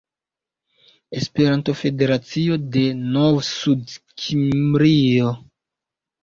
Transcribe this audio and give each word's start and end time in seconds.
Esperanto-federacio 1.19 2.57
de 2.77 2.83
Novsudkimrio 3.19 5.29